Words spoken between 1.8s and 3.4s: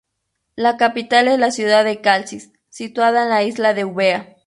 de Calcis, situada en